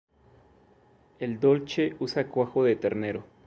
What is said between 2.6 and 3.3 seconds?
de ternero.